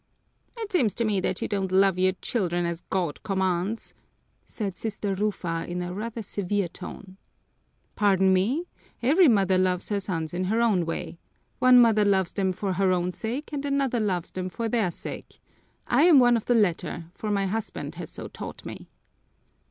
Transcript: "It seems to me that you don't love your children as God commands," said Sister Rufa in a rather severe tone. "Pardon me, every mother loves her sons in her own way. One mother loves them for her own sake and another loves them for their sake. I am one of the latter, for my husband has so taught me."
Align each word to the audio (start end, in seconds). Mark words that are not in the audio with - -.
"It 0.57 0.71
seems 0.71 0.95
to 0.95 1.05
me 1.05 1.19
that 1.19 1.43
you 1.43 1.47
don't 1.47 1.71
love 1.71 1.99
your 1.99 2.13
children 2.23 2.65
as 2.65 2.81
God 2.81 3.21
commands," 3.21 3.93
said 4.47 4.75
Sister 4.75 5.13
Rufa 5.13 5.65
in 5.69 5.83
a 5.83 5.93
rather 5.93 6.23
severe 6.23 6.67
tone. 6.69 7.17
"Pardon 7.95 8.33
me, 8.33 8.65
every 9.03 9.27
mother 9.27 9.59
loves 9.59 9.89
her 9.89 9.99
sons 9.99 10.33
in 10.33 10.45
her 10.45 10.59
own 10.59 10.87
way. 10.87 11.19
One 11.59 11.77
mother 11.79 12.03
loves 12.03 12.33
them 12.33 12.51
for 12.51 12.73
her 12.73 12.91
own 12.91 13.13
sake 13.13 13.53
and 13.53 13.63
another 13.63 13.99
loves 13.99 14.31
them 14.31 14.49
for 14.49 14.67
their 14.67 14.89
sake. 14.89 15.39
I 15.85 16.05
am 16.05 16.17
one 16.17 16.35
of 16.35 16.47
the 16.47 16.55
latter, 16.55 17.05
for 17.13 17.29
my 17.29 17.45
husband 17.45 17.93
has 18.01 18.09
so 18.09 18.27
taught 18.27 18.65
me." 18.65 18.89